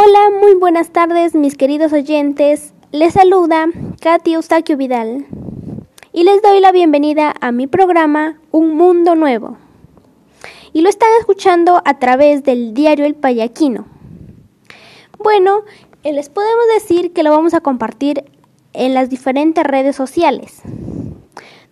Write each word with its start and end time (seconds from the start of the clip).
Hola, 0.00 0.30
muy 0.40 0.54
buenas 0.54 0.92
tardes 0.92 1.34
mis 1.34 1.56
queridos 1.56 1.92
oyentes. 1.92 2.72
Les 2.92 3.14
saluda 3.14 3.66
Katy 4.00 4.34
Eustaquio 4.34 4.76
Vidal 4.76 5.26
y 6.12 6.22
les 6.22 6.40
doy 6.40 6.60
la 6.60 6.70
bienvenida 6.70 7.34
a 7.40 7.50
mi 7.50 7.66
programa 7.66 8.38
Un 8.52 8.76
Mundo 8.76 9.16
Nuevo. 9.16 9.56
Y 10.72 10.82
lo 10.82 10.88
están 10.88 11.08
escuchando 11.18 11.82
a 11.84 11.98
través 11.98 12.44
del 12.44 12.74
diario 12.74 13.06
El 13.06 13.16
Payaquino. 13.16 13.86
Bueno, 15.18 15.64
eh, 16.04 16.12
les 16.12 16.28
podemos 16.28 16.66
decir 16.74 17.12
que 17.12 17.24
lo 17.24 17.32
vamos 17.32 17.54
a 17.54 17.60
compartir 17.60 18.24
en 18.74 18.94
las 18.94 19.10
diferentes 19.10 19.64
redes 19.64 19.96
sociales. 19.96 20.62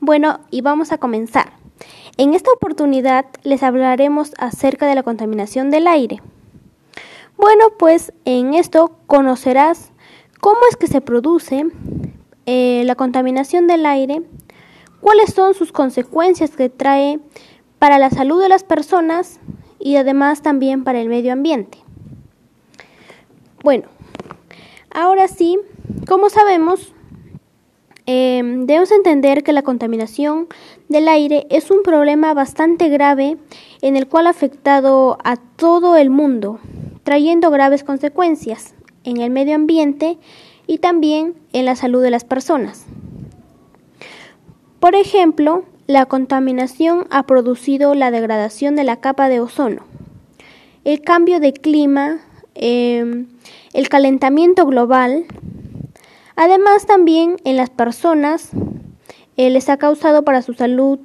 Bueno, 0.04 0.40
y 0.50 0.62
vamos 0.62 0.90
a 0.90 0.98
comenzar. 0.98 1.52
En 2.16 2.34
esta 2.34 2.50
oportunidad 2.50 3.24
les 3.44 3.62
hablaremos 3.62 4.32
acerca 4.36 4.88
de 4.88 4.96
la 4.96 5.04
contaminación 5.04 5.70
del 5.70 5.86
aire. 5.86 6.20
Bueno, 7.36 7.66
pues 7.78 8.12
en 8.24 8.54
esto 8.54 8.96
conocerás 9.06 9.92
cómo 10.40 10.58
es 10.68 10.76
que 10.76 10.88
se 10.88 11.02
produce 11.02 11.66
eh, 12.46 12.82
la 12.84 12.96
contaminación 12.96 13.68
del 13.68 13.86
aire, 13.86 14.22
cuáles 15.00 15.32
son 15.32 15.54
sus 15.54 15.70
consecuencias 15.70 16.56
que 16.56 16.68
trae 16.68 17.20
para 17.78 18.00
la 18.00 18.10
salud 18.10 18.42
de 18.42 18.48
las 18.48 18.64
personas 18.64 19.38
y 19.78 19.94
además 19.94 20.42
también 20.42 20.82
para 20.82 21.00
el 21.00 21.08
medio 21.08 21.32
ambiente. 21.32 21.78
Bueno, 23.62 23.84
ahora 24.92 25.28
sí, 25.28 25.60
como 26.08 26.28
sabemos, 26.28 26.92
Em, 28.06 28.66
debemos 28.66 28.90
entender 28.90 29.44
que 29.44 29.52
la 29.52 29.62
contaminación 29.62 30.48
del 30.88 31.06
aire 31.06 31.46
es 31.50 31.70
un 31.70 31.82
problema 31.82 32.34
bastante 32.34 32.88
grave 32.88 33.36
en 33.80 33.96
el 33.96 34.08
cual 34.08 34.26
ha 34.26 34.30
afectado 34.30 35.18
a 35.22 35.36
todo 35.36 35.96
el 35.96 36.10
mundo, 36.10 36.58
trayendo 37.04 37.50
graves 37.50 37.84
consecuencias 37.84 38.74
en 39.04 39.20
el 39.20 39.30
medio 39.30 39.54
ambiente 39.54 40.18
y 40.66 40.78
también 40.78 41.34
en 41.52 41.64
la 41.64 41.76
salud 41.76 42.02
de 42.02 42.10
las 42.10 42.24
personas. 42.24 42.86
Por 44.80 44.96
ejemplo, 44.96 45.64
la 45.86 46.06
contaminación 46.06 47.06
ha 47.10 47.24
producido 47.24 47.94
la 47.94 48.10
degradación 48.10 48.74
de 48.74 48.82
la 48.82 48.96
capa 48.96 49.28
de 49.28 49.38
ozono, 49.38 49.84
el 50.84 51.02
cambio 51.02 51.38
de 51.38 51.52
clima, 51.52 52.20
em, 52.54 53.28
el 53.72 53.88
calentamiento 53.88 54.66
global, 54.66 55.26
Además, 56.36 56.86
también 56.86 57.36
en 57.44 57.56
las 57.56 57.70
personas 57.70 58.50
eh, 59.36 59.50
les 59.50 59.68
ha 59.68 59.76
causado 59.76 60.24
para 60.24 60.42
su 60.42 60.54
salud 60.54 60.98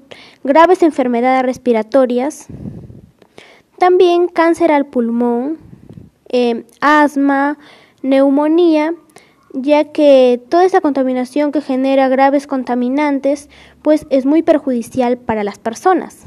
graves 0.43 0.83
enfermedades 0.83 1.43
respiratorias, 1.43 2.47
también 3.77 4.27
cáncer 4.27 4.71
al 4.71 4.85
pulmón, 4.85 5.57
eh, 6.29 6.65
asma, 6.81 7.57
neumonía, 8.01 8.93
ya 9.53 9.85
que 9.85 10.41
toda 10.49 10.65
esa 10.65 10.81
contaminación 10.81 11.51
que 11.51 11.61
genera 11.61 12.09
graves 12.09 12.47
contaminantes, 12.47 13.49
pues 13.81 14.05
es 14.09 14.25
muy 14.25 14.43
perjudicial 14.43 15.17
para 15.17 15.43
las 15.43 15.57
personas. 15.57 16.23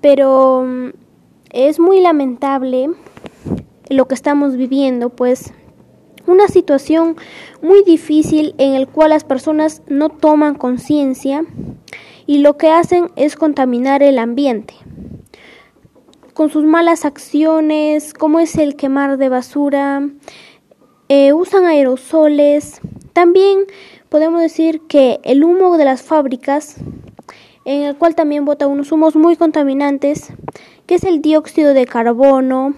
Pero 0.00 0.64
mm, 0.66 0.90
es 1.50 1.80
muy 1.80 2.00
lamentable 2.00 2.90
lo 3.88 4.06
que 4.06 4.14
estamos 4.14 4.56
viviendo, 4.56 5.10
pues 5.10 5.52
una 6.30 6.48
situación 6.48 7.16
muy 7.62 7.82
difícil 7.82 8.54
en 8.58 8.74
el 8.74 8.88
cual 8.88 9.10
las 9.10 9.24
personas 9.24 9.82
no 9.88 10.08
toman 10.08 10.54
conciencia 10.54 11.44
y 12.26 12.38
lo 12.38 12.56
que 12.56 12.70
hacen 12.70 13.10
es 13.16 13.36
contaminar 13.36 14.02
el 14.02 14.18
ambiente 14.18 14.74
con 16.40 16.48
sus 16.48 16.64
malas 16.64 17.04
acciones, 17.04 18.14
como 18.14 18.40
es 18.40 18.56
el 18.56 18.74
quemar 18.74 19.18
de 19.18 19.28
basura, 19.28 20.08
eh, 21.10 21.34
usan 21.34 21.66
aerosoles. 21.66 22.80
También 23.12 23.66
podemos 24.08 24.40
decir 24.40 24.80
que 24.88 25.20
el 25.22 25.44
humo 25.44 25.76
de 25.76 25.84
las 25.84 26.00
fábricas, 26.00 26.76
en 27.66 27.82
el 27.82 27.94
cual 27.96 28.14
también 28.14 28.46
bota 28.46 28.68
unos 28.68 28.90
humos 28.90 29.16
muy 29.16 29.36
contaminantes, 29.36 30.32
que 30.86 30.94
es 30.94 31.04
el 31.04 31.20
dióxido 31.20 31.74
de 31.74 31.84
carbono, 31.84 32.74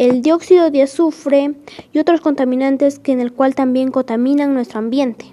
el 0.00 0.22
dióxido 0.22 0.70
de 0.70 0.80
azufre 0.80 1.56
y 1.92 1.98
otros 1.98 2.22
contaminantes 2.22 2.98
que 2.98 3.12
en 3.12 3.20
el 3.20 3.34
cual 3.34 3.54
también 3.54 3.90
contaminan 3.90 4.54
nuestro 4.54 4.78
ambiente 4.78 5.26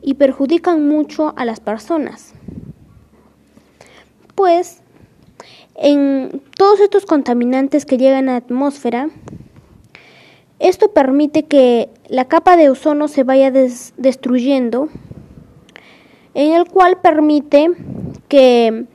y 0.00 0.14
perjudican 0.14 0.88
mucho 0.88 1.34
a 1.36 1.44
las 1.44 1.60
personas. 1.60 2.32
Pues 4.34 4.80
en 5.74 6.40
todos 6.56 6.80
estos 6.80 7.04
contaminantes 7.04 7.84
que 7.84 7.98
llegan 7.98 8.30
a 8.30 8.32
la 8.32 8.38
atmósfera, 8.38 9.10
esto 10.58 10.92
permite 10.92 11.42
que 11.42 11.90
la 12.08 12.28
capa 12.28 12.56
de 12.56 12.70
ozono 12.70 13.06
se 13.06 13.22
vaya 13.22 13.50
destruyendo, 13.50 14.88
en 16.32 16.54
el 16.54 16.64
cual 16.64 17.02
permite 17.02 17.68
que, 18.28 18.86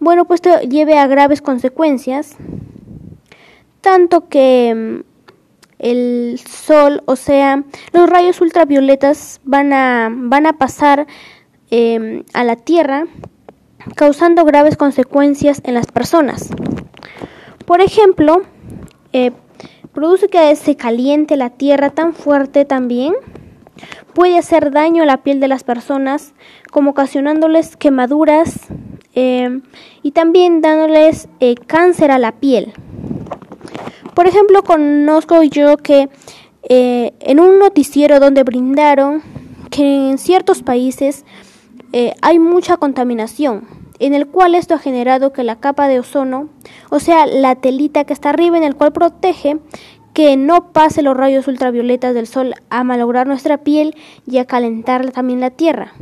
bueno, 0.00 0.24
pues 0.24 0.40
esto 0.42 0.62
lleve 0.62 0.96
a 0.98 1.06
graves 1.06 1.42
consecuencias 1.42 2.38
tanto 3.86 4.28
que 4.28 4.74
mm, 4.74 5.00
el 5.78 6.40
sol, 6.40 7.04
o 7.06 7.14
sea, 7.14 7.62
los 7.92 8.10
rayos 8.10 8.40
ultravioletas 8.40 9.40
van 9.44 9.72
a, 9.72 10.08
van 10.12 10.46
a 10.46 10.54
pasar 10.54 11.06
em, 11.70 12.24
a 12.34 12.42
la 12.42 12.56
Tierra, 12.56 13.06
causando 13.94 14.44
graves 14.44 14.76
consecuencias 14.76 15.60
en 15.62 15.74
las 15.74 15.86
personas. 15.92 16.50
Por 17.64 17.80
ejemplo, 17.80 18.42
eh, 19.12 19.30
produce 19.92 20.26
que 20.26 20.56
se 20.56 20.74
caliente 20.74 21.36
la 21.36 21.50
Tierra 21.50 21.90
tan 21.90 22.12
fuerte 22.12 22.64
también, 22.64 23.14
puede 24.14 24.36
hacer 24.36 24.72
daño 24.72 25.04
a 25.04 25.06
la 25.06 25.22
piel 25.22 25.38
de 25.38 25.46
las 25.46 25.62
personas, 25.62 26.34
como 26.72 26.90
ocasionándoles 26.90 27.76
quemaduras 27.76 28.66
em, 29.14 29.62
y 30.02 30.10
también 30.10 30.60
dándoles 30.60 31.28
eh, 31.38 31.54
cáncer 31.54 32.10
a 32.10 32.18
la 32.18 32.32
piel. 32.32 32.72
Por 34.16 34.26
ejemplo, 34.26 34.62
conozco 34.62 35.42
yo 35.42 35.76
que 35.76 36.08
eh, 36.70 37.12
en 37.20 37.38
un 37.38 37.58
noticiero 37.58 38.18
donde 38.18 38.44
brindaron 38.44 39.22
que 39.70 40.08
en 40.08 40.16
ciertos 40.16 40.62
países 40.62 41.26
eh, 41.92 42.14
hay 42.22 42.38
mucha 42.38 42.78
contaminación, 42.78 43.68
en 43.98 44.14
el 44.14 44.26
cual 44.26 44.54
esto 44.54 44.72
ha 44.72 44.78
generado 44.78 45.34
que 45.34 45.44
la 45.44 45.56
capa 45.56 45.86
de 45.86 46.00
ozono, 46.00 46.48
o 46.88 46.98
sea, 46.98 47.26
la 47.26 47.56
telita 47.56 48.04
que 48.04 48.14
está 48.14 48.30
arriba 48.30 48.56
en 48.56 48.64
el 48.64 48.74
cual 48.74 48.94
protege 48.94 49.58
que 50.14 50.38
no 50.38 50.72
pase 50.72 51.02
los 51.02 51.14
rayos 51.14 51.46
ultravioletas 51.46 52.14
del 52.14 52.26
sol 52.26 52.54
a 52.70 52.84
malograr 52.84 53.26
nuestra 53.26 53.58
piel 53.58 53.94
y 54.26 54.38
a 54.38 54.46
calentar 54.46 55.10
también 55.10 55.40
la 55.40 55.50
tierra. 55.50 55.92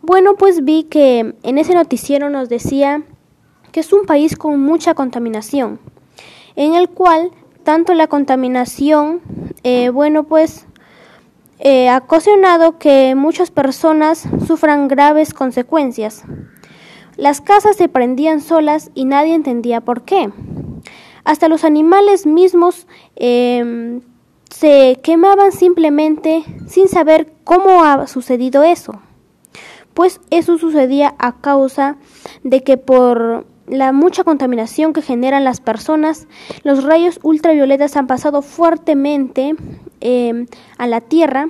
Bueno, 0.00 0.36
pues 0.36 0.64
vi 0.64 0.84
que 0.84 1.34
en 1.42 1.58
ese 1.58 1.74
noticiero 1.74 2.30
nos 2.30 2.48
decía 2.48 3.02
que 3.70 3.80
es 3.80 3.92
un 3.92 4.06
país 4.06 4.34
con 4.34 4.62
mucha 4.62 4.94
contaminación 4.94 5.91
en 6.56 6.74
el 6.74 6.88
cual 6.88 7.30
tanto 7.62 7.94
la 7.94 8.06
contaminación, 8.06 9.20
eh, 9.62 9.90
bueno, 9.90 10.24
pues 10.24 10.66
eh, 11.58 11.88
ha 11.88 11.98
ocasionado 11.98 12.78
que 12.78 13.14
muchas 13.14 13.50
personas 13.50 14.28
sufran 14.46 14.88
graves 14.88 15.32
consecuencias. 15.32 16.24
Las 17.16 17.40
casas 17.40 17.76
se 17.76 17.88
prendían 17.88 18.40
solas 18.40 18.90
y 18.94 19.04
nadie 19.04 19.34
entendía 19.34 19.80
por 19.80 20.02
qué. 20.02 20.32
Hasta 21.24 21.48
los 21.48 21.62
animales 21.62 22.26
mismos 22.26 22.88
em, 23.14 24.00
se 24.50 24.98
quemaban 25.02 25.52
simplemente 25.52 26.42
sin 26.66 26.88
saber 26.88 27.32
cómo 27.44 27.84
ha 27.84 28.08
sucedido 28.08 28.64
eso. 28.64 29.00
Pues 29.94 30.20
eso 30.30 30.58
sucedía 30.58 31.14
a 31.18 31.40
causa 31.40 31.96
de 32.42 32.64
que 32.64 32.76
por 32.76 33.46
la 33.66 33.92
mucha 33.92 34.24
contaminación 34.24 34.92
que 34.92 35.02
generan 35.02 35.44
las 35.44 35.60
personas, 35.60 36.26
los 36.64 36.84
rayos 36.84 37.20
ultravioletas 37.22 37.96
han 37.96 38.06
pasado 38.06 38.42
fuertemente 38.42 39.54
em, 40.00 40.46
a 40.78 40.86
la 40.86 41.00
Tierra, 41.00 41.48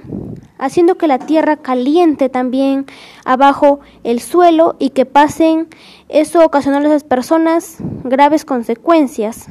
haciendo 0.58 0.96
que 0.96 1.08
la 1.08 1.18
Tierra 1.18 1.56
caliente 1.56 2.28
también 2.28 2.86
abajo 3.24 3.80
el 4.04 4.20
suelo 4.20 4.76
y 4.78 4.90
que 4.90 5.06
pasen 5.06 5.68
eso 6.08 6.44
ocasionó 6.44 6.76
a 6.76 6.80
las 6.80 7.04
personas 7.04 7.78
graves 8.04 8.44
consecuencias, 8.44 9.46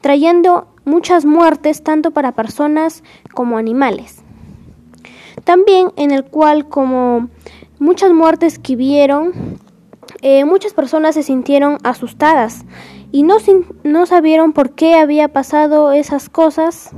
trayendo 0.00 0.68
muchas 0.84 1.24
muertes 1.24 1.82
tanto 1.82 2.10
para 2.10 2.32
personas 2.32 3.02
como 3.34 3.58
animales. 3.58 4.22
También 5.44 5.92
en 5.96 6.12
el 6.12 6.24
cual 6.24 6.68
como 6.68 7.28
muchas 7.78 8.12
muertes 8.12 8.58
que 8.58 8.76
vieron 8.76 9.60
eh, 10.22 10.44
muchas 10.44 10.72
personas 10.72 11.14
se 11.14 11.22
sintieron 11.22 11.78
asustadas 11.82 12.64
y 13.10 13.24
no, 13.24 13.36
no 13.82 14.06
sabieron 14.06 14.52
por 14.52 14.70
qué 14.70 14.94
había 14.94 15.28
pasado 15.28 15.92
esas 15.92 16.28
cosas, 16.28 16.92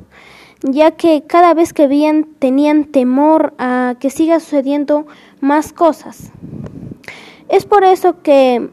ya 0.62 0.92
que 0.92 1.24
cada 1.26 1.54
vez 1.54 1.72
que 1.72 1.88
veían 1.88 2.26
tenían 2.38 2.84
temor 2.84 3.54
a 3.58 3.96
que 3.98 4.10
siga 4.10 4.40
sucediendo 4.40 5.06
más 5.40 5.72
cosas. 5.72 6.30
Es 7.48 7.66
por 7.66 7.84
eso 7.84 8.22
que 8.22 8.68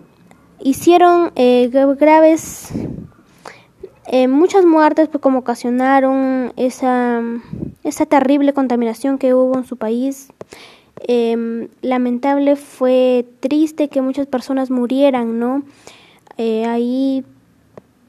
hicieron 0.60 1.32
eh, 1.36 1.70
graves 2.00 2.72
eh, 4.08 4.28
muchas 4.28 4.66
muertes 4.66 5.08
pues, 5.08 5.22
como 5.22 5.40
ocasionaron 5.40 6.52
esa, 6.58 7.22
esa 7.84 8.06
terrible 8.06 8.54
contaminación 8.54 9.18
que 9.18 9.34
hubo 9.34 9.58
en 9.58 9.64
su 9.64 9.78
país. 9.78 10.28
Em, 11.08 11.70
lamentable 11.82 12.56
fue 12.56 13.26
triste 13.40 13.88
que 13.88 14.02
muchas 14.02 14.28
personas 14.28 14.70
murieran, 14.70 15.40
¿no? 15.40 15.64
Eh, 16.38 16.66
ahí 16.66 17.26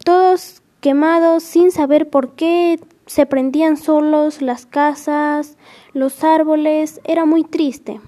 todos 0.04 0.62
quemados 0.80 1.42
sin 1.42 1.70
saber 1.70 2.10
por 2.10 2.34
qué 2.34 2.78
se 3.06 3.24
prendían 3.24 3.76
solos 3.76 4.42
las 4.42 4.66
casas, 4.66 5.56
los 5.92 6.22
árboles, 6.22 7.00
era 7.04 7.24
muy 7.24 7.44
triste. 7.44 8.00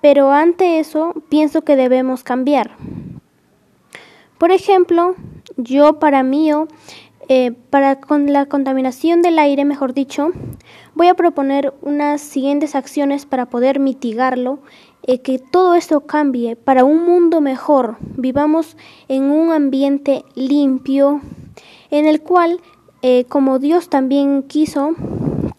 Pero 0.00 0.30
ante 0.30 0.78
eso 0.78 1.14
pienso 1.28 1.62
que 1.62 1.76
debemos 1.76 2.22
cambiar. 2.22 2.76
Por 4.38 4.52
ejemplo, 4.52 5.16
yo 5.56 5.98
para 5.98 6.22
mí, 6.22 6.50
eh, 7.32 7.52
para 7.52 8.00
con 8.00 8.32
la 8.32 8.46
contaminación 8.46 9.22
del 9.22 9.38
aire, 9.38 9.64
mejor 9.64 9.94
dicho, 9.94 10.32
voy 10.96 11.06
a 11.06 11.14
proponer 11.14 11.72
unas 11.80 12.20
siguientes 12.20 12.74
acciones 12.74 13.24
para 13.24 13.46
poder 13.46 13.78
mitigarlo, 13.78 14.58
eh, 15.04 15.20
que 15.20 15.38
todo 15.38 15.76
esto 15.76 16.00
cambie 16.00 16.56
para 16.56 16.82
un 16.82 17.04
mundo 17.04 17.40
mejor, 17.40 17.98
vivamos 18.00 18.76
en 19.06 19.30
un 19.30 19.52
ambiente 19.52 20.24
limpio, 20.34 21.20
en 21.92 22.06
el 22.06 22.20
cual, 22.20 22.60
eh, 23.02 23.26
como 23.28 23.60
Dios 23.60 23.88
también 23.88 24.42
quiso, 24.42 24.96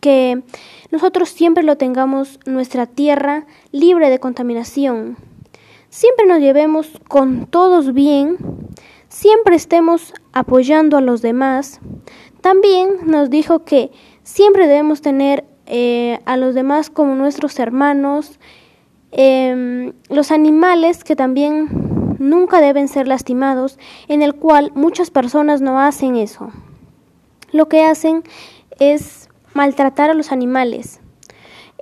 que 0.02 0.44
nosotros 0.92 1.30
siempre 1.30 1.64
lo 1.64 1.78
tengamos 1.78 2.38
nuestra 2.46 2.86
tierra 2.86 3.46
libre 3.72 4.10
de 4.10 4.20
contaminación. 4.20 5.16
Siempre 5.90 6.26
nos 6.26 6.40
llevemos 6.40 6.90
con 7.08 7.46
todos 7.46 7.94
bien 7.94 8.36
siempre 9.12 9.56
estemos 9.56 10.14
apoyando 10.32 10.98
a 10.98 11.02
los 11.02 11.22
demás. 11.22 11.80
También 12.40 12.90
nos 13.06 13.30
dijo 13.30 13.66
que 13.66 13.92
siempre 14.24 14.68
debemos 14.68 15.02
tener 15.02 15.46
eh, 15.68 16.20
a 16.26 16.38
los 16.38 16.56
demás 16.56 16.90
como 16.90 17.14
nuestros 17.16 17.60
hermanos, 17.60 18.40
em, 19.12 19.94
los 20.10 20.32
animales 20.32 21.04
que 21.04 21.16
también 21.16 22.16
nunca 22.20 22.62
deben 22.62 22.88
ser 22.88 23.08
lastimados, 23.08 23.78
en 24.08 24.22
el 24.22 24.34
cual 24.34 24.72
muchas 24.76 25.12
personas 25.12 25.62
no 25.62 25.80
hacen 25.80 26.16
eso. 26.16 26.50
Lo 27.52 27.68
que 27.68 27.84
hacen 27.84 28.24
es 28.80 29.30
maltratar 29.54 30.10
a 30.10 30.14
los 30.14 30.32
animales. 30.32 31.02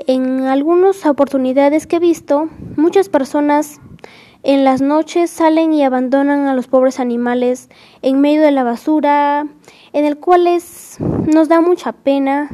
En 0.08 0.42
algunas 0.48 1.06
oportunidades 1.06 1.86
que 1.86 1.98
he 1.98 2.00
visto, 2.00 2.50
muchas 2.76 3.08
personas 3.08 3.80
en 4.44 4.64
las 4.64 4.82
noches 4.82 5.30
salen 5.30 5.74
y 5.74 5.84
abandonan 5.84 6.48
a 6.48 6.54
los 6.54 6.68
pobres 6.68 7.00
animales 7.00 7.70
en 8.02 8.22
medio 8.22 8.42
de 8.42 8.52
la 8.52 8.64
basura, 8.64 9.46
en 9.92 10.06
el 10.06 10.18
cual 10.18 10.48
nos 11.00 11.50
da 11.50 11.62
mucha 11.62 11.92
pena. 11.92 12.50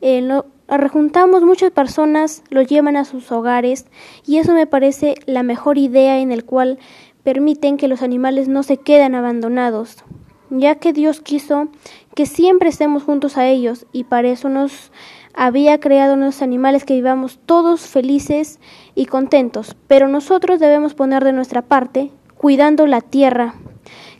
Eh, 0.00 0.22
lo, 0.22 0.46
rejuntamos 0.66 1.42
muchas 1.42 1.70
personas, 1.72 2.42
lo 2.48 2.62
llevan 2.62 2.96
a 2.96 3.04
sus 3.04 3.30
hogares 3.32 3.86
y 4.26 4.38
eso 4.38 4.54
me 4.54 4.66
parece 4.66 5.16
la 5.26 5.42
mejor 5.42 5.78
idea 5.78 6.20
en 6.20 6.32
el 6.32 6.44
cual 6.44 6.78
permiten 7.22 7.76
que 7.76 7.88
los 7.88 8.02
animales 8.02 8.48
no 8.48 8.62
se 8.62 8.78
queden 8.78 9.14
abandonados, 9.14 10.04
ya 10.48 10.76
que 10.76 10.92
Dios 10.92 11.20
quiso 11.20 11.68
que 12.14 12.26
siempre 12.26 12.68
estemos 12.68 13.02
juntos 13.02 13.36
a 13.36 13.46
ellos 13.48 13.86
y 13.92 14.04
para 14.04 14.28
eso 14.28 14.48
nos 14.48 14.90
había 15.34 15.80
creado 15.80 16.14
unos 16.14 16.42
animales 16.42 16.84
que 16.84 16.94
vivamos 16.94 17.38
todos 17.46 17.82
felices 17.82 18.58
y 18.94 19.06
contentos, 19.06 19.76
pero 19.86 20.08
nosotros 20.08 20.60
debemos 20.60 20.94
poner 20.94 21.24
de 21.24 21.32
nuestra 21.32 21.62
parte, 21.62 22.10
cuidando 22.36 22.86
la 22.86 23.00
tierra, 23.00 23.54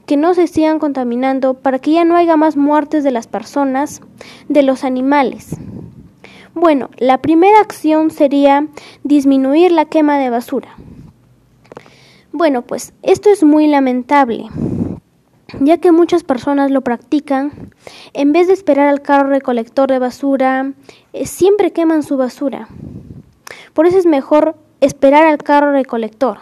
que 0.07 0.17
no 0.17 0.35
se 0.35 0.47
sigan 0.47 0.79
contaminando 0.79 1.55
para 1.55 1.79
que 1.79 1.93
ya 1.93 2.05
no 2.05 2.17
haya 2.17 2.37
más 2.37 2.57
muertes 2.57 3.05
de 3.05 3.11
las 3.11 3.27
personas, 3.27 4.01
de 4.49 4.62
los 4.62 4.85
animales. 4.85 5.57
Bueno, 6.55 6.91
la 6.99 7.19
primera 7.19 7.61
acción 7.61 8.11
sería 8.11 8.67
disminuir 9.05 9.73
la 9.73 9.85
quema 9.85 10.19
de 10.19 10.31
basura. 10.31 10.77
Bueno, 12.33 12.63
pues 12.63 12.93
esto 13.03 13.31
es 13.31 13.43
muy 13.43 13.67
lamentable, 13.67 14.47
ya 15.58 15.79
que 15.79 15.93
muchas 15.93 16.23
personas 16.23 16.70
lo 16.70 16.82
practican, 16.82 17.73
en 18.12 18.32
vez 18.32 18.47
de 18.47 18.52
esperar 18.52 18.88
al 18.88 19.02
carro 19.02 19.29
recolector 19.29 19.91
de 19.91 19.99
basura, 19.99 20.73
eh, 21.12 21.26
siempre 21.26 21.73
queman 21.73 22.02
su 22.02 22.17
basura. 22.17 22.69
Por 23.73 23.87
eso 23.87 23.99
es 23.99 24.06
mejor 24.06 24.56
esperar 24.81 25.26
al 25.26 25.38
carro 25.38 25.73
recolector. 25.73 26.38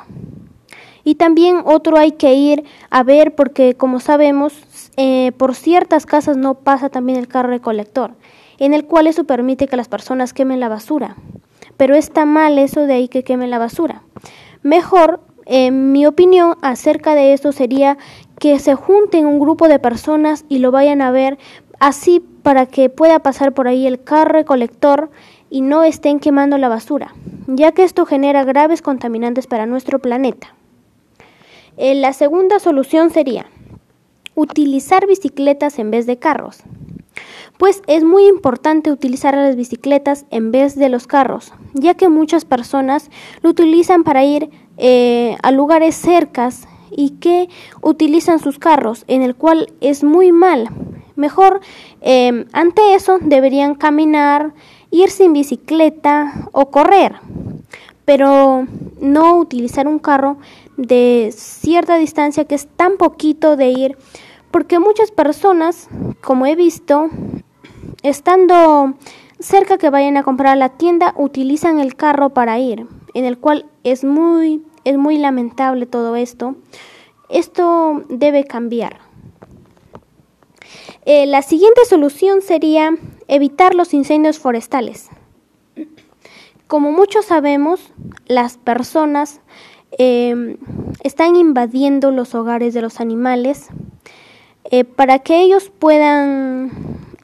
Y 1.04 1.14
también 1.14 1.62
otro 1.64 1.96
hay 1.96 2.12
que 2.12 2.34
ir 2.34 2.64
a 2.90 3.02
ver 3.02 3.34
porque 3.34 3.74
como 3.74 4.00
sabemos, 4.00 4.54
eh, 4.96 5.32
por 5.38 5.54
ciertas 5.54 6.04
casas 6.04 6.36
no 6.36 6.54
pasa 6.54 6.90
también 6.90 7.18
el 7.18 7.28
carro 7.28 7.48
recolector, 7.48 8.12
en 8.58 8.74
el 8.74 8.84
cual 8.84 9.06
eso 9.06 9.24
permite 9.24 9.68
que 9.68 9.76
las 9.76 9.88
personas 9.88 10.32
quemen 10.34 10.60
la 10.60 10.68
basura. 10.68 11.16
Pero 11.76 11.94
está 11.94 12.24
mal 12.26 12.58
eso 12.58 12.82
de 12.82 12.94
ahí 12.94 13.08
que 13.08 13.24
quemen 13.24 13.50
la 13.50 13.58
basura. 13.58 14.02
Mejor, 14.62 15.20
en 15.46 15.92
mi 15.92 16.04
opinión, 16.04 16.56
acerca 16.60 17.14
de 17.14 17.32
esto 17.32 17.52
sería 17.52 17.96
que 18.38 18.58
se 18.58 18.74
junten 18.74 19.26
un 19.26 19.40
grupo 19.40 19.68
de 19.68 19.78
personas 19.78 20.44
y 20.48 20.58
lo 20.58 20.70
vayan 20.70 21.02
a 21.02 21.10
ver 21.10 21.38
así 21.80 22.20
para 22.42 22.66
que 22.66 22.88
pueda 22.88 23.18
pasar 23.20 23.52
por 23.52 23.68
ahí 23.68 23.86
el 23.86 24.02
carro 24.02 24.32
recolector 24.32 25.10
y 25.50 25.60
no 25.60 25.82
estén 25.82 26.20
quemando 26.20 26.58
la 26.58 26.68
basura, 26.68 27.14
ya 27.46 27.72
que 27.72 27.84
esto 27.84 28.06
genera 28.06 28.44
graves 28.44 28.82
contaminantes 28.82 29.46
para 29.46 29.66
nuestro 29.66 29.98
planeta. 29.98 30.54
Eh, 31.76 31.94
la 31.94 32.12
segunda 32.12 32.58
solución 32.58 33.10
sería 33.10 33.46
utilizar 34.34 35.06
bicicletas 35.06 35.78
en 35.78 35.90
vez 35.90 36.06
de 36.06 36.18
carros. 36.18 36.58
Pues 37.56 37.82
es 37.88 38.04
muy 38.04 38.26
importante 38.26 38.92
utilizar 38.92 39.34
las 39.34 39.56
bicicletas 39.56 40.26
en 40.30 40.52
vez 40.52 40.76
de 40.76 40.88
los 40.88 41.08
carros, 41.08 41.52
ya 41.74 41.94
que 41.94 42.08
muchas 42.08 42.44
personas 42.44 43.10
lo 43.42 43.50
utilizan 43.50 44.04
para 44.04 44.24
ir 44.24 44.50
eh, 44.76 45.36
a 45.42 45.50
lugares 45.50 45.96
cercas 45.96 46.68
y 46.90 47.10
que 47.20 47.48
utilizan 47.82 48.38
sus 48.38 48.58
carros, 48.58 49.04
en 49.08 49.22
el 49.22 49.34
cual 49.34 49.72
es 49.80 50.04
muy 50.04 50.32
mal. 50.32 50.68
Mejor, 51.16 51.60
eh, 52.00 52.46
ante 52.52 52.94
eso, 52.94 53.18
deberían 53.20 53.74
caminar, 53.74 54.54
ir 54.90 55.10
sin 55.10 55.32
bicicleta 55.32 56.48
o 56.52 56.70
correr, 56.70 57.16
pero 58.04 58.66
no 59.00 59.36
utilizar 59.36 59.86
un 59.86 59.98
carro 59.98 60.38
de 60.76 61.30
cierta 61.36 61.96
distancia 61.96 62.44
que 62.44 62.54
es 62.54 62.68
tan 62.68 62.96
poquito 62.96 63.56
de 63.56 63.68
ir, 63.68 63.98
porque 64.50 64.78
muchas 64.78 65.10
personas, 65.10 65.88
como 66.22 66.46
he 66.46 66.54
visto, 66.54 67.10
estando 68.02 68.94
cerca 69.40 69.76
que 69.76 69.90
vayan 69.90 70.16
a 70.16 70.22
comprar 70.22 70.52
a 70.52 70.56
la 70.56 70.70
tienda, 70.70 71.14
utilizan 71.16 71.80
el 71.80 71.96
carro 71.96 72.30
para 72.30 72.58
ir, 72.58 72.86
en 73.14 73.24
el 73.24 73.38
cual 73.38 73.66
es 73.84 74.04
muy 74.04 74.62
es 74.88 74.96
muy 74.96 75.18
lamentable 75.18 75.84
todo 75.84 76.16
esto. 76.16 76.56
Esto 77.28 78.04
debe 78.08 78.44
cambiar. 78.44 79.00
Eh, 81.04 81.26
la 81.26 81.42
siguiente 81.42 81.84
solución 81.84 82.40
sería 82.40 82.94
evitar 83.28 83.74
los 83.74 83.92
incendios 83.92 84.38
forestales. 84.38 85.10
Como 86.66 86.90
muchos 86.90 87.26
sabemos, 87.26 87.92
las 88.26 88.56
personas 88.56 89.40
em, 89.92 90.56
están 91.02 91.36
invadiendo 91.36 92.10
los 92.10 92.34
hogares 92.34 92.72
de 92.72 92.82
los 92.82 93.00
animales 93.00 93.68
eh, 94.70 94.84
para 94.84 95.18
que 95.18 95.40
ellos 95.40 95.70
puedan 95.78 96.70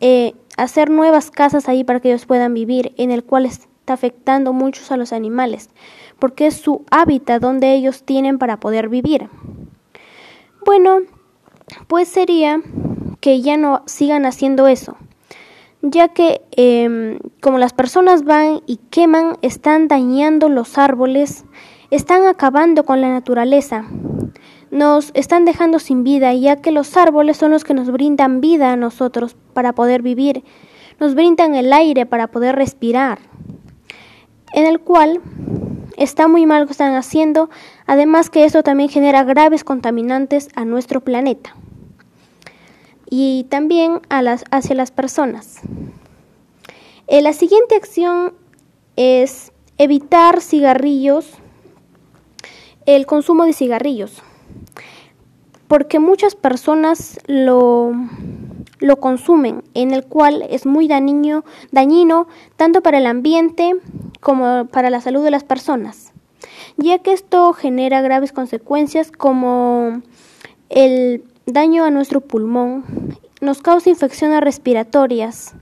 eh, 0.01 0.35
hacer 0.57 0.91
nuevas 0.91 1.31
casas 1.31 1.69
ahí 1.69 1.85
para 1.85 2.01
que 2.01 2.09
ellos 2.09 2.27
puedan 2.27 2.53
vivir, 2.53 2.95
en 2.97 3.11
el 3.11 3.25
cual 3.25 3.47
está 3.85 3.93
afectando 3.93 4.55
muchos 4.55 4.91
a 4.93 4.97
los 4.97 5.13
animales, 5.13 5.69
porque 6.19 6.47
es 6.47 6.55
su 6.57 6.87
hábitat 6.91 7.43
donde 7.43 7.75
ellos 7.75 8.03
tienen 8.03 8.39
para 8.39 8.59
poder 8.59 8.89
vivir. 8.89 9.29
Bueno, 10.65 11.01
pues 11.87 12.09
sería 12.09 12.63
que 13.21 13.43
ya 13.43 13.59
no 13.59 13.83
sigan 13.85 14.25
haciendo 14.25 14.69
eso, 14.69 14.97
ya 15.83 16.09
que 16.09 16.41
em, 16.53 17.19
como 17.43 17.59
las 17.59 17.75
personas 17.75 18.25
van 18.25 18.63
y 18.67 18.79
queman, 18.89 19.37
están 19.43 19.87
dañando 19.87 20.49
los 20.49 20.79
árboles, 20.79 21.45
están 21.91 22.27
acabando 22.27 22.85
con 22.85 23.03
la 23.03 23.11
naturaleza, 23.11 23.85
nos 24.71 25.11
están 25.13 25.45
dejando 25.45 25.79
sin 25.79 26.05
vida, 26.05 26.33
ya 26.33 26.57
que 26.57 26.73
los 26.73 26.97
árboles 26.97 27.37
son 27.37 27.51
los 27.51 27.65
que 27.65 27.75
nos 27.75 27.91
brindan 27.91 28.41
vida 28.41 28.73
a 28.73 28.77
nosotros 28.77 29.37
para 29.53 29.75
poder 29.75 30.01
vivir, 30.01 30.43
nos 30.99 31.15
brindan 31.15 31.55
el 31.55 31.71
aire 31.71 32.07
para 32.07 32.29
poder 32.29 32.57
respirar, 32.57 33.19
en 34.55 34.67
el 34.67 34.79
cual 34.81 35.21
está 35.97 36.29
muy 36.29 36.47
mal 36.47 36.61
lo 36.61 36.67
que 36.67 36.73
están 36.73 36.95
haciendo, 36.95 37.51
además 37.87 38.31
que 38.31 38.45
esto 38.45 38.63
también 38.63 38.89
genera 38.89 39.25
graves 39.25 39.65
contaminantes 39.65 40.49
a 40.55 40.65
nuestro 40.65 41.03
planeta. 41.03 41.55
y 43.17 43.45
también 43.49 44.01
hacia 44.09 44.75
las 44.75 44.91
personas. 44.91 45.61
Eh, 47.07 47.23
la 47.23 47.33
siguiente 47.33 47.77
acción 47.77 48.33
es 48.97 49.53
evitar 49.79 50.41
cigarrillos, 50.41 51.35
el 52.87 53.07
consumo 53.07 53.45
de 53.45 53.53
cigarrillos, 53.53 54.21
porque 55.69 56.01
muchas 56.01 56.35
personas 56.35 57.21
lo, 57.27 57.93
lo 58.81 58.97
consumen, 58.97 59.63
en 59.75 59.93
el 59.93 60.05
cual 60.07 60.43
es 60.51 60.67
muy 60.67 60.89
dañino, 60.89 61.45
dañino 61.71 62.27
tanto 62.57 62.83
para 62.83 62.99
el 62.99 63.07
ambiente 63.07 63.75
como 64.25 64.65
para 64.69 64.89
la 64.89 65.03
salud 65.03 65.23
de 65.23 65.31
las 65.31 65.45
personas, 65.45 66.15
ya 66.79 66.99
que 67.01 67.13
esto 67.13 67.53
genera 67.53 68.01
graves 68.01 68.33
consecuencias 68.33 69.13
como 69.13 70.01
el 70.71 71.23
daño 71.45 71.85
a 71.85 71.91
nuestro 71.91 72.23
pulmón, 72.23 73.19
nos 73.43 73.61
causa 73.61 73.91
infecciones 73.91 74.41
respiratorias, 74.41 75.55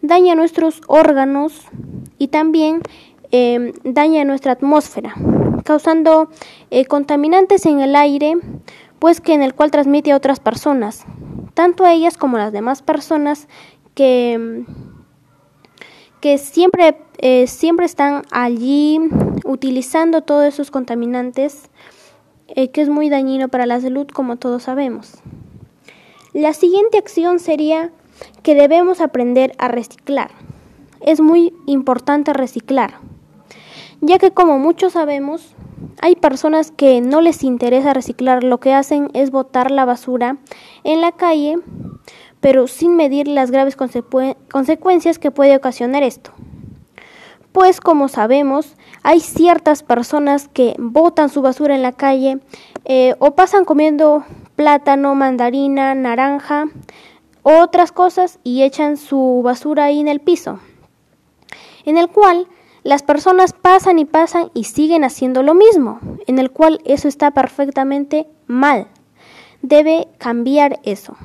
daña 0.00 0.34
nuestros 0.34 0.80
órganos 0.86 1.66
y 2.16 2.28
también 2.28 2.80
eh, 3.30 3.74
daña 3.84 4.24
nuestra 4.24 4.52
atmósfera, 4.52 5.14
causando 5.62 6.30
eh, 6.70 6.86
contaminantes 6.86 7.66
en 7.66 7.80
el 7.80 7.94
aire, 7.94 8.36
pues 9.00 9.20
que 9.20 9.34
en 9.34 9.42
el 9.42 9.54
cual 9.54 9.70
transmite 9.70 10.12
a 10.12 10.16
otras 10.16 10.40
personas, 10.40 11.04
tanto 11.52 11.84
a 11.84 11.92
ellas 11.92 12.16
como 12.16 12.38
a 12.38 12.40
las 12.40 12.52
demás 12.52 12.80
personas 12.80 13.48
que, 13.94 14.64
que 16.20 16.38
siempre, 16.38 16.96
eh, 17.22 17.46
siempre 17.46 17.86
están 17.86 18.24
allí 18.30 19.00
utilizando 19.44 20.20
todos 20.20 20.44
esos 20.44 20.70
contaminantes, 20.70 21.70
que 22.54 22.82
es 22.82 22.90
muy 22.90 23.08
dañino 23.08 23.48
para 23.48 23.64
la 23.64 23.80
salud, 23.80 24.06
como 24.08 24.36
todos 24.36 24.64
sabemos. 24.64 25.22
La 26.34 26.52
siguiente 26.52 26.98
acción 26.98 27.38
sería 27.38 27.90
que 28.42 28.54
debemos 28.54 29.00
aprender 29.00 29.54
a 29.56 29.68
reciclar. 29.68 30.30
Es 31.00 31.20
muy 31.20 31.54
importante 31.64 32.34
reciclar, 32.34 32.94
ya 34.02 34.18
que 34.18 34.32
como 34.32 34.58
muchos 34.58 34.92
sabemos, 34.92 35.54
hay 36.00 36.16
personas 36.16 36.70
que 36.70 37.00
no 37.00 37.20
les 37.20 37.44
interesa 37.44 37.94
reciclar, 37.94 38.44
lo 38.44 38.58
que 38.58 38.74
hacen 38.74 39.10
es 39.14 39.30
botar 39.30 39.70
la 39.70 39.84
basura 39.84 40.38
en 40.84 41.00
la 41.00 41.12
calle, 41.12 41.58
pero 42.40 42.66
sin 42.66 42.96
medir 42.96 43.28
las 43.28 43.50
graves 43.50 43.76
consecuencias 43.76 45.18
que 45.18 45.30
puede 45.30 45.56
ocasionar 45.56 46.02
esto. 46.02 46.32
Pues 47.52 47.80
como 47.80 48.08
sabemos, 48.08 48.76
hay 49.02 49.20
ciertas 49.20 49.82
personas 49.82 50.48
que 50.48 50.74
botan 50.78 51.28
su 51.28 51.42
basura 51.42 51.74
en 51.74 51.82
la 51.82 51.92
calle 51.92 52.38
eh, 52.86 53.14
o 53.18 53.34
pasan 53.34 53.64
comiendo 53.64 54.24
plátano, 54.56 55.14
mandarina, 55.14 55.94
naranja, 55.94 56.66
otras 57.42 57.92
cosas 57.92 58.38
y 58.42 58.62
echan 58.62 58.96
su 58.96 59.42
basura 59.44 59.84
ahí 59.84 60.00
en 60.00 60.08
el 60.08 60.20
piso, 60.20 60.60
en 61.84 61.98
el 61.98 62.08
cual 62.08 62.48
las 62.84 63.02
personas 63.02 63.52
pasan 63.52 63.98
y 63.98 64.04
pasan 64.04 64.50
y 64.54 64.64
siguen 64.64 65.04
haciendo 65.04 65.42
lo 65.42 65.54
mismo, 65.54 66.00
en 66.26 66.38
el 66.38 66.50
cual 66.50 66.80
eso 66.84 67.06
está 67.06 67.32
perfectamente 67.32 68.26
mal. 68.46 68.88
Debe 69.60 70.08
cambiar 70.18 70.80
eso. 70.82 71.16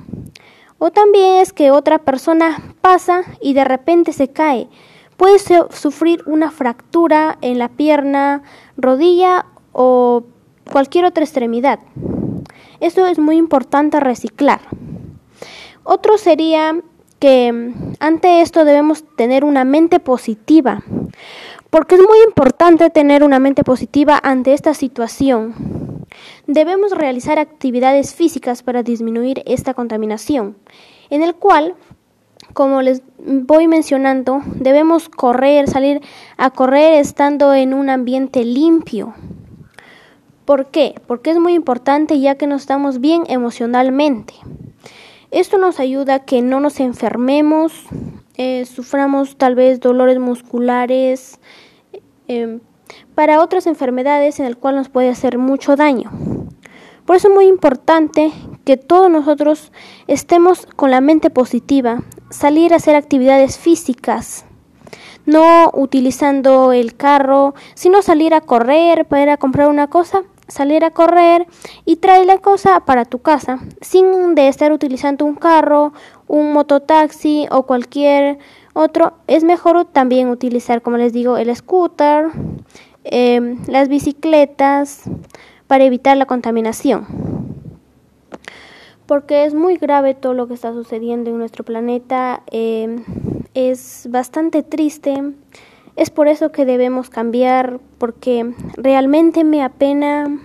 O 0.77 0.91
también 0.91 1.41
es 1.41 1.53
que 1.53 1.71
otra 1.71 1.97
persona 1.97 2.75
pasa 2.81 3.23
y 3.41 3.53
de 3.53 3.63
repente 3.63 4.13
se 4.13 4.27
cae. 4.27 4.67
Puede 5.17 5.39
sufrir 5.71 6.23
una 6.25 6.51
fractura 6.51 7.37
en 7.41 7.59
la 7.59 7.69
pierna, 7.69 8.43
rodilla 8.77 9.47
o 9.73 10.23
cualquier 10.71 11.05
otra 11.05 11.23
extremidad. 11.23 11.79
Eso 12.79 13.07
es 13.07 13.17
muy 13.17 13.37
importante 13.37 13.99
reciclar. 13.99 14.61
Otro 15.83 16.17
sería 16.17 16.79
que 17.19 17.51
mm, 17.51 17.93
ante 17.99 18.41
esto 18.41 18.65
debemos 18.65 19.03
tener 19.15 19.43
una 19.43 19.63
mente 19.63 19.99
positiva, 19.99 20.83
porque 21.69 21.95
es 21.95 22.01
muy 22.01 22.19
importante 22.27 22.89
tener 22.89 23.23
una 23.23 23.39
mente 23.39 23.63
positiva 23.63 24.19
ante 24.21 24.53
esta 24.53 24.73
situación. 24.73 26.05
Debemos 26.45 26.91
realizar 26.91 27.39
actividades 27.39 28.15
físicas 28.15 28.63
para 28.63 28.83
disminuir 28.83 29.43
esta 29.45 29.73
contaminación, 29.73 30.57
en 31.09 31.23
el 31.23 31.35
cual, 31.35 31.75
como 32.57 32.81
les 32.81 33.03
voy 33.19 33.67
mencionando, 33.67 34.41
debemos 34.55 35.09
correr, 35.09 35.67
salir 35.69 36.01
a 36.37 36.49
correr 36.49 36.95
estando 36.95 37.53
en 37.53 37.75
un 37.75 37.87
ambiente 37.87 38.43
limpio. 38.43 39.13
¿Por 40.43 40.71
qué? 40.71 40.95
Porque 41.05 41.29
es 41.29 41.37
muy 41.37 41.53
importante 41.53 42.19
ya 42.19 42.33
que 42.33 42.47
no 42.47 42.55
estamos 42.55 42.99
bien 42.99 43.25
emocionalmente. 43.27 44.33
Esto 45.29 45.59
nos 45.59 45.79
ayuda 45.79 46.15
a 46.15 46.25
que 46.25 46.41
no 46.41 46.59
nos 46.59 46.79
enfermemos, 46.79 47.73
eh, 48.37 48.65
suframos 48.65 49.37
tal 49.37 49.53
vez 49.53 49.79
dolores 49.79 50.17
musculares, 50.17 51.39
em, 52.27 52.59
para 53.13 53.39
otras 53.43 53.67
enfermedades 53.67 54.39
en 54.39 54.47
el 54.47 54.57
cual 54.57 54.77
nos 54.77 54.89
puede 54.89 55.09
hacer 55.09 55.37
mucho 55.37 55.75
daño. 55.75 56.09
Por 57.05 57.17
eso 57.17 57.27
es 57.27 57.35
muy 57.35 57.45
importante 57.45 58.33
que 58.65 58.77
todos 58.77 59.11
nosotros 59.11 59.71
estemos 60.07 60.65
con 60.75 60.89
la 60.89 61.01
mente 61.01 61.29
positiva, 61.29 62.01
salir 62.29 62.73
a 62.73 62.77
hacer 62.77 62.95
actividades 62.95 63.57
físicas, 63.57 64.45
no 65.25 65.71
utilizando 65.73 66.71
el 66.71 66.95
carro, 66.95 67.53
sino 67.73 68.01
salir 68.01 68.33
a 68.33 68.41
correr 68.41 69.05
para 69.05 69.23
ir 69.23 69.29
a 69.29 69.37
comprar 69.37 69.67
una 69.67 69.87
cosa 69.87 70.23
salir 70.47 70.83
a 70.85 70.91
correr 70.91 71.45
y 71.85 71.97
traer 71.97 72.25
la 72.25 72.37
cosa 72.37 72.81
para 72.81 73.05
tu 73.05 73.19
casa 73.19 73.59
sin 73.81 74.35
de 74.35 74.47
estar 74.47 74.71
utilizando 74.71 75.25
un 75.25 75.35
carro, 75.35 75.93
un 76.27 76.53
mototaxi 76.53 77.47
o 77.51 77.63
cualquier 77.63 78.39
otro. 78.73 79.13
Es 79.27 79.43
mejor 79.43 79.85
también 79.85 80.29
utilizar, 80.29 80.81
como 80.81 80.97
les 80.97 81.13
digo, 81.13 81.37
el 81.37 81.53
scooter, 81.55 82.27
em, 83.03 83.57
las 83.67 83.89
bicicletas 83.89 85.03
para 85.67 85.83
evitar 85.83 86.17
la 86.17 86.25
contaminación. 86.25 87.36
Porque 89.07 89.45
es 89.45 89.53
muy 89.53 89.77
grave 89.77 90.13
todo 90.13 90.33
lo 90.33 90.47
que 90.47 90.53
está 90.53 90.73
sucediendo 90.73 91.29
en 91.29 91.37
nuestro 91.37 91.63
planeta. 91.63 92.43
Em, 92.51 93.03
es 93.53 94.07
bastante 94.11 94.63
triste 94.63 95.33
es 95.97 96.11
por 96.11 96.27
eso 96.27 96.51
que 96.51 96.63
debemos 96.63 97.09
cambiar, 97.09 97.79
porque 97.97 98.53
realmente 98.75 99.43
me 99.43 99.63
apena 99.63 100.39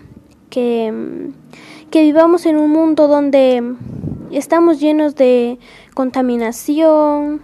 que, 0.48 1.30
que 1.90 2.00
vivamos 2.00 2.46
en 2.46 2.56
un 2.56 2.70
mundo 2.70 3.06
donde 3.06 3.74
estamos 4.30 4.80
llenos 4.80 5.14
de 5.14 5.58
contaminación. 5.92 7.38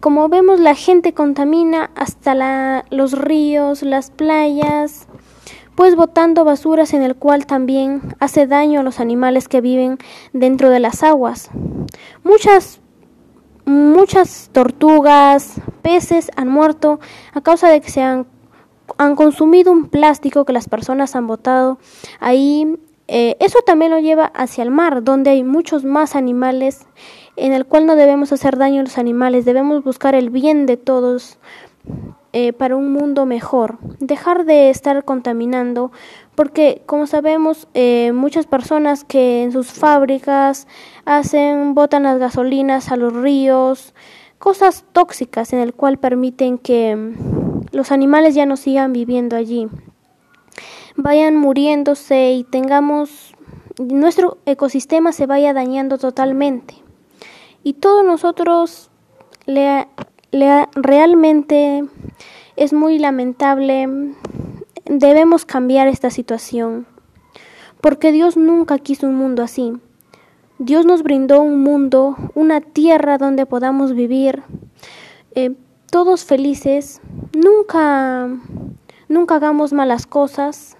Como 0.00 0.28
vemos, 0.28 0.58
la 0.58 0.74
gente 0.74 1.14
contamina 1.14 1.92
hasta 1.94 2.34
la, 2.34 2.84
los 2.90 3.12
ríos, 3.12 3.84
las 3.84 4.10
playas, 4.10 5.06
pues 5.76 5.94
botando 5.94 6.44
basuras 6.44 6.92
en 6.94 7.02
el 7.02 7.14
cual 7.14 7.46
también 7.46 8.02
hace 8.18 8.46
daño 8.46 8.80
a 8.80 8.82
los 8.82 8.98
animales 8.98 9.46
que 9.46 9.60
viven 9.60 9.98
dentro 10.32 10.70
de 10.70 10.80
las 10.80 11.04
aguas. 11.04 11.50
Muchas 12.24 12.80
muchas 13.66 14.48
tortugas, 14.52 15.60
peces 15.82 16.30
han 16.36 16.48
muerto 16.48 17.00
a 17.34 17.40
causa 17.42 17.68
de 17.68 17.80
que 17.80 17.90
se 17.90 18.00
han, 18.00 18.26
consumido 19.16 19.72
un 19.72 19.88
plástico 19.88 20.44
que 20.44 20.52
las 20.52 20.68
personas 20.68 21.16
han 21.16 21.26
botado 21.26 21.78
ahí. 22.20 22.78
Eh, 23.08 23.36
eso 23.40 23.58
también 23.66 23.90
lo 23.90 23.98
lleva 23.98 24.26
hacia 24.26 24.62
el 24.62 24.70
mar, 24.70 25.02
donde 25.02 25.30
hay 25.30 25.42
muchos 25.42 25.84
más 25.84 26.16
animales, 26.16 26.86
en 27.34 27.52
el 27.52 27.66
cual 27.66 27.86
no 27.86 27.96
debemos 27.96 28.32
hacer 28.32 28.56
daño 28.56 28.80
a 28.80 28.84
los 28.84 28.98
animales, 28.98 29.44
debemos 29.44 29.84
buscar 29.84 30.14
el 30.14 30.30
bien 30.30 30.66
de 30.66 30.76
todos 30.76 31.38
eh, 32.38 32.52
para 32.52 32.76
un 32.76 32.92
mundo 32.92 33.24
mejor, 33.24 33.78
dejar 33.98 34.44
de 34.44 34.68
estar 34.68 35.06
contaminando, 35.06 35.90
porque 36.34 36.82
como 36.84 37.06
sabemos, 37.06 37.66
eh, 37.72 38.12
muchas 38.12 38.44
personas 38.44 39.04
que 39.04 39.42
en 39.42 39.52
sus 39.52 39.72
fábricas 39.72 40.68
hacen, 41.06 41.74
botan 41.74 42.02
las 42.02 42.18
gasolinas 42.18 42.92
a 42.92 42.96
los 42.96 43.14
ríos, 43.14 43.94
cosas 44.38 44.84
tóxicas 44.92 45.54
en 45.54 45.60
el 45.60 45.72
cual 45.72 45.96
permiten 45.96 46.58
que 46.58 46.94
mm, 46.94 47.68
los 47.72 47.90
animales 47.90 48.34
ya 48.34 48.44
no 48.44 48.58
sigan 48.58 48.92
viviendo 48.92 49.34
allí, 49.34 49.68
vayan 50.94 51.36
muriéndose 51.36 52.32
y 52.32 52.44
tengamos 52.44 53.34
nuestro 53.78 54.36
ecosistema 54.44 55.12
se 55.12 55.24
vaya 55.24 55.54
dañando 55.54 55.96
totalmente. 55.96 56.74
Y 57.62 57.72
todos 57.72 58.04
nosotros 58.04 58.90
le, 59.46 59.88
le, 60.15 60.15
realmente 60.74 61.84
es 62.56 62.72
muy 62.72 62.98
lamentable. 62.98 64.14
Debemos 64.84 65.44
cambiar 65.44 65.88
esta 65.88 66.10
situación, 66.10 66.86
porque 67.80 68.12
Dios 68.12 68.36
nunca 68.36 68.78
quiso 68.78 69.06
un 69.06 69.16
mundo 69.16 69.42
así. 69.42 69.72
Dios 70.58 70.86
nos 70.86 71.02
brindó 71.02 71.42
un 71.42 71.62
mundo, 71.62 72.16
una 72.34 72.60
tierra 72.60 73.18
donde 73.18 73.44
podamos 73.44 73.94
vivir 73.94 74.42
eh, 75.34 75.54
todos 75.90 76.24
felices. 76.24 77.00
Nunca, 77.34 78.28
nunca 79.08 79.34
hagamos 79.34 79.72
malas 79.74 80.06
cosas. 80.06 80.76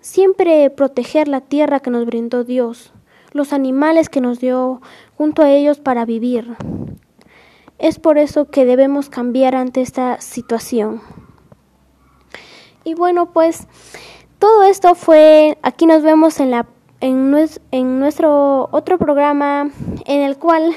Siempre 0.00 0.70
proteger 0.70 1.26
la 1.26 1.40
tierra 1.40 1.80
que 1.80 1.90
nos 1.90 2.06
brindó 2.06 2.44
Dios. 2.44 2.92
los 3.32 3.52
animales 3.52 4.10
que 4.10 4.20
nos 4.20 4.40
dio 4.40 4.82
junto 5.16 5.42
a 5.42 5.50
ellos 5.50 5.80
para 5.80 6.04
vivir. 6.04 6.54
Es 7.82 7.98
por 7.98 8.16
eso 8.16 8.48
que 8.48 8.64
debemos 8.64 9.10
cambiar 9.10 9.56
ante 9.56 9.80
esta 9.80 10.20
situación. 10.20 11.02
Y 12.84 12.94
bueno, 12.94 13.32
pues 13.32 13.66
todo 14.38 14.62
esto 14.62 14.94
fue, 14.94 15.58
aquí 15.62 15.86
nos 15.86 16.04
vemos 16.04 16.38
en, 16.38 16.52
la, 16.52 16.66
en, 17.00 17.34
en 17.72 17.98
nuestro 17.98 18.68
otro 18.70 18.98
programa 18.98 19.72
en 20.06 20.20
el 20.20 20.38
cual 20.38 20.76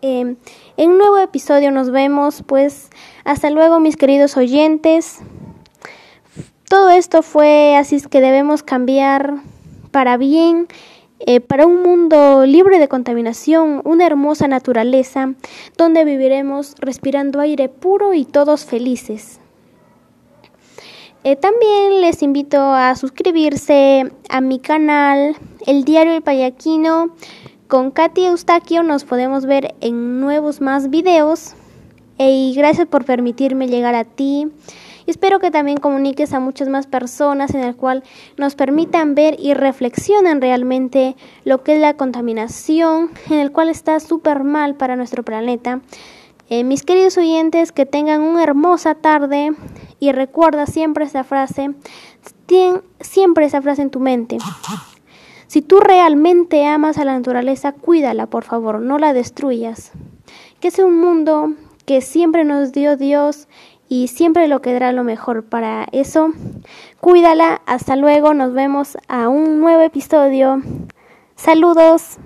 em, 0.00 0.34
en 0.76 0.90
un 0.90 0.98
nuevo 0.98 1.18
episodio 1.18 1.70
nos 1.70 1.92
vemos. 1.92 2.42
Pues 2.44 2.90
hasta 3.22 3.48
luego 3.50 3.78
mis 3.78 3.96
queridos 3.96 4.36
oyentes. 4.36 5.20
Todo 6.68 6.90
esto 6.90 7.22
fue 7.22 7.76
así 7.76 7.94
es 7.94 8.08
que 8.08 8.20
debemos 8.20 8.64
cambiar 8.64 9.36
para 9.92 10.16
bien 10.16 10.66
eh, 11.26 11.40
para 11.40 11.66
un 11.66 11.82
mundo 11.82 12.44
libre 12.46 12.78
de 12.78 12.88
contaminación, 12.88 13.80
una 13.84 14.06
hermosa 14.06 14.48
naturaleza 14.48 15.34
donde 15.76 16.04
viviremos 16.04 16.74
respirando 16.78 17.40
aire 17.40 17.68
puro 17.68 18.12
y 18.14 18.24
todos 18.24 18.64
felices. 18.64 19.38
Eh, 21.24 21.36
también 21.36 22.00
les 22.00 22.22
invito 22.22 22.60
a 22.60 22.96
suscribirse 22.96 24.10
a 24.28 24.40
mi 24.40 24.58
canal, 24.58 25.36
El 25.66 25.84
Diario 25.84 26.14
El 26.14 26.22
Payaquino. 26.22 27.14
Con 27.68 27.92
Katy 27.92 28.26
Eustaquio 28.26 28.82
nos 28.82 29.04
podemos 29.04 29.46
ver 29.46 29.74
en 29.80 30.20
nuevos 30.20 30.60
más 30.60 30.90
videos. 30.90 31.54
y 32.18 32.54
gracias 32.54 32.86
por 32.86 33.04
permitirme 33.04 33.68
llegar 33.68 33.94
a 33.94 34.04
ti. 34.04 34.48
Espero 35.06 35.40
que 35.40 35.50
también 35.50 35.78
comuniques 35.78 36.32
a 36.32 36.40
muchas 36.40 36.68
más 36.68 36.86
personas 36.86 37.54
en 37.54 37.60
el 37.60 37.76
cual 37.76 38.02
nos 38.36 38.54
permitan 38.54 39.14
ver 39.14 39.36
y 39.38 39.54
reflexionen 39.54 40.40
realmente 40.40 41.16
lo 41.44 41.62
que 41.62 41.74
es 41.74 41.80
la 41.80 41.94
contaminación, 41.94 43.10
en 43.30 43.38
el 43.38 43.52
cual 43.52 43.68
está 43.68 43.98
súper 44.00 44.44
mal 44.44 44.74
para 44.74 44.96
nuestro 44.96 45.22
planeta. 45.22 45.80
Eh, 46.48 46.64
mis 46.64 46.82
queridos 46.82 47.16
oyentes, 47.16 47.72
que 47.72 47.86
tengan 47.86 48.20
una 48.20 48.42
hermosa 48.42 48.94
tarde 48.94 49.52
y 50.00 50.12
recuerda 50.12 50.66
siempre 50.66 51.04
esa 51.04 51.24
frase, 51.24 51.70
siempre 53.00 53.46
esa 53.46 53.62
frase 53.62 53.82
en 53.82 53.90
tu 53.90 54.00
mente. 54.00 54.38
Si 55.46 55.62
tú 55.62 55.80
realmente 55.80 56.66
amas 56.66 56.98
a 56.98 57.04
la 57.04 57.14
naturaleza, 57.14 57.72
cuídala, 57.72 58.26
por 58.26 58.44
favor, 58.44 58.80
no 58.80 58.98
la 58.98 59.12
destruyas. 59.12 59.92
Que 60.60 60.70
sea 60.70 60.86
un 60.86 60.98
mundo 60.98 61.54
que 61.84 62.00
siempre 62.00 62.44
nos 62.44 62.72
dio 62.72 62.96
Dios 62.96 63.48
y 63.92 64.08
siempre 64.08 64.48
lo 64.48 64.62
quedará 64.62 64.90
lo 64.92 65.04
mejor 65.04 65.44
para 65.44 65.86
eso. 65.92 66.30
Cuídala, 66.98 67.60
hasta 67.66 67.94
luego, 67.94 68.32
nos 68.32 68.54
vemos 68.54 68.96
a 69.06 69.28
un 69.28 69.60
nuevo 69.60 69.82
episodio. 69.82 70.62
Saludos. 71.36 72.16